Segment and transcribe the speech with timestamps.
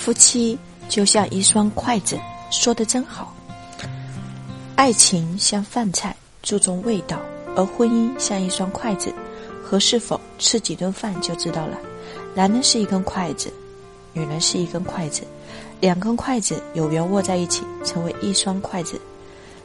[0.00, 2.18] 夫妻就像一双筷子，
[2.50, 3.34] 说的真好。
[4.74, 7.18] 爱情像饭菜，注重味道；
[7.54, 9.12] 而婚姻像一双筷子，
[9.62, 11.76] 合适否吃几顿饭就知道了。
[12.34, 13.52] 男人是一根筷子，
[14.14, 15.22] 女人是一根筷子，
[15.80, 18.98] 两根筷子有缘握在一起，成为一双筷子，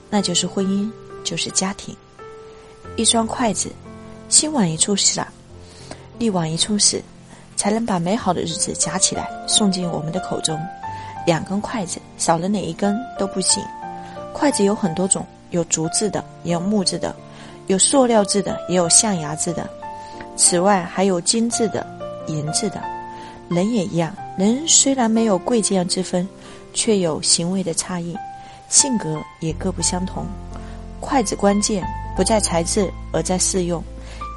[0.10, 0.92] 那就是婚姻，
[1.24, 1.96] 就是家庭。
[2.98, 3.72] 一双筷子，
[4.28, 5.26] 心往一处撒，
[6.20, 7.02] 力往一处使，
[7.56, 10.60] 才能把美好的日子夹起来送进我们的口中。
[11.26, 13.64] 两根筷子，少了哪一根都不行。
[14.34, 17.16] 筷子有很多种，有竹制的，也有木质的，
[17.68, 19.68] 有塑料制的，也有象牙制的。
[20.36, 21.86] 此外，还有金制的、
[22.28, 22.82] 银制的。
[23.50, 26.28] 人也一样，人虽然没有贵贱之分，
[26.74, 28.16] 却有行为的差异，
[28.70, 30.26] 性格也各不相同。
[31.00, 31.84] 筷子关键
[32.16, 33.82] 不在材质，而在适用。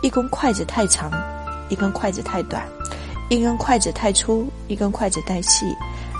[0.03, 1.11] 一根筷子太长，
[1.69, 2.63] 一根筷子太短，
[3.29, 5.67] 一根筷子太粗，一根筷子太细，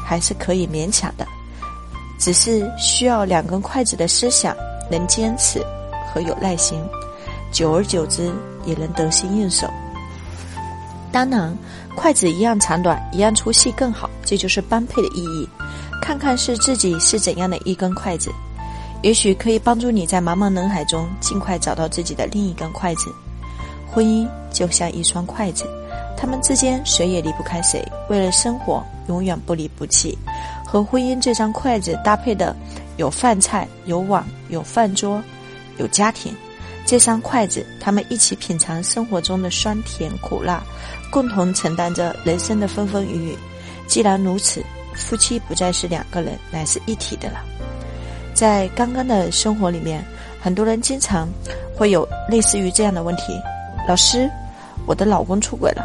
[0.07, 1.27] 还是可以勉强的。
[2.19, 4.55] 只是需要两根筷子的思想，
[4.91, 5.65] 能坚持
[6.13, 6.79] 和有耐心，
[7.53, 8.31] 久而久之
[8.65, 9.67] 也能得心应手。
[11.11, 11.57] 当然，
[11.97, 15.49] 筷子一样长短，一样粗细更好，这就是般配的意义。
[16.03, 18.31] 看看是自己是怎样的一根筷子，
[19.03, 23.15] 也许可以帮助你在茫茫人海中尽快找到自己的另一根筷子。
[23.91, 25.65] 婚姻就像一双筷子，
[26.21, 30.19] 他们之间谁也离不开谁，为了生活，永远不离不弃。
[30.67, 32.55] 和婚姻这张筷子搭配的
[32.97, 35.23] 有饭菜、有碗、有饭桌、
[35.79, 36.35] 有家庭。
[36.85, 40.63] 这双筷子，他们一起品尝生活中的酸甜苦辣，
[41.11, 43.39] 共同承担着人生的风风雨雨。
[43.87, 44.63] 既然如此，
[44.95, 47.41] 夫妻不再是两个人，乃是一体的了。
[48.35, 50.05] 在刚刚的生活里面，
[50.41, 51.29] 很多人经常
[51.77, 53.39] 会有类似于这样的问题：
[53.87, 54.29] 老师，
[54.87, 55.83] 我的老公出轨了；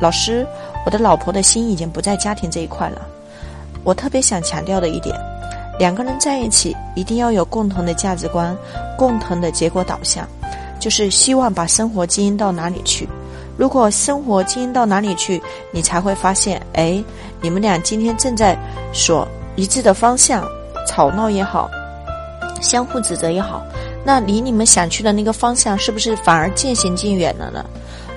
[0.00, 0.46] 老师，
[0.86, 3.02] 我的老婆的心已经不在家庭这一块了。
[3.84, 5.14] 我特别想强调的一点，
[5.78, 8.56] 两个人在一起一定要有共同的价值观，
[8.96, 10.26] 共同的结果导向，
[10.78, 13.08] 就是希望把生活经营到哪里去。
[13.58, 15.40] 如果生活经营到哪里去，
[15.70, 17.02] 你才会发现，哎，
[17.42, 18.56] 你们俩今天正在
[18.92, 20.48] 所一致的方向，
[20.88, 21.68] 吵闹也好，
[22.62, 23.62] 相互指责也好，
[24.02, 27.62] 那离你们想去的那个方向，是不是反而渐行渐远了呢？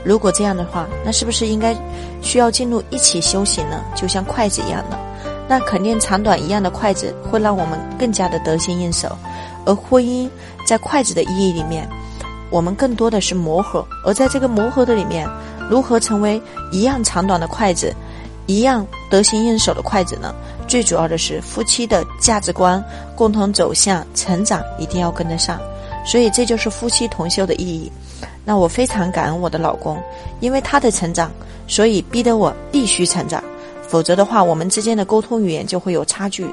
[0.03, 1.75] 如果这样的话，那是不是应该
[2.21, 3.81] 需要进入一起修行呢？
[3.95, 4.99] 就像筷子一样的。
[5.47, 9.15] 那肯定长短一样的筷子会让我们更加的得心应手，
[9.65, 10.29] 而婚姻
[10.65, 11.87] 在筷子的意义里面，
[12.49, 15.27] 我们更多的是磨合，而在这个磨合的里面，
[15.69, 17.93] 如何成为一样长短的筷子，
[18.45, 20.33] 一样得心应手的筷子呢？
[20.65, 25.59] 最主要的是夫妻的价值观共同走向成长一定要跟得上，
[26.05, 27.91] 所以这就是夫妻同修的意义。
[28.45, 29.97] 那我非常感恩我的老公，
[30.39, 31.31] 因为他的成长，
[31.67, 33.43] 所以逼得我必须成长。
[33.87, 36.47] 否则的话，我们之间的沟通语言就会有差距。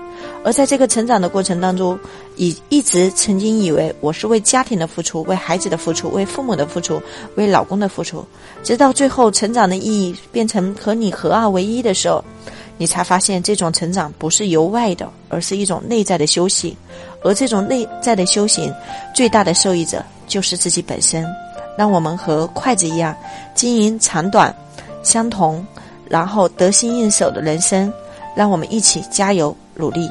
[0.44, 1.98] 而在这个成长的过程当中，
[2.36, 7.00] 以一直曾经以为我是为家庭的付出、为孩子的付出、为父母的付出、
[7.36, 8.22] 为老公的付出，
[8.62, 12.22] 直到最后成长的意义变成和你合二为一的时候，
[12.76, 16.76] 你才发现这种成长不是由外的，而是一种内在的修行。
[17.24, 18.70] 而这种内在的修行，
[19.14, 21.26] 最大的受益者就是自己本身。
[21.76, 23.14] 让我们和筷子一样，
[23.54, 24.54] 经营长短
[25.02, 25.64] 相同。
[26.08, 27.92] 然后得心应手的人生，
[28.34, 30.10] 让我们一起加油努力。